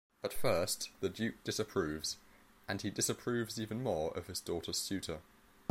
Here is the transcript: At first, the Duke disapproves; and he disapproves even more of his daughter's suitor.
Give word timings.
At 0.23 0.33
first, 0.33 0.89
the 0.99 1.09
Duke 1.09 1.43
disapproves; 1.43 2.17
and 2.67 2.81
he 2.81 2.89
disapproves 2.89 3.59
even 3.59 3.83
more 3.83 4.09
of 4.17 4.25
his 4.25 4.39
daughter's 4.41 4.79
suitor. 4.79 5.19